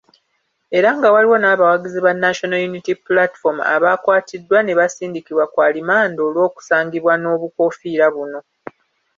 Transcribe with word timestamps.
Era 0.77 0.89
nga 0.97 1.07
waliwo 1.13 1.37
n'abawagizi 1.39 1.99
ba 2.05 2.11
National 2.23 2.61
Unity 2.69 2.93
Platform 3.07 3.57
abaakwatiddwa 3.73 4.57
nebasindikibwa 4.63 5.45
ku 5.53 5.57
alimanda 5.67 6.19
olw'okusangibwa 6.27 7.13
n'obukoofiira 7.17 8.07
buno. 8.15 8.39